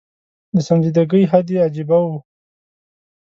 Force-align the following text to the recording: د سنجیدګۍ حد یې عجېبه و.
د 0.53 0.55
سنجیدګۍ 0.67 1.23
حد 1.31 1.47
یې 1.53 1.59
عجېبه 1.65 1.97
و. 2.05 2.07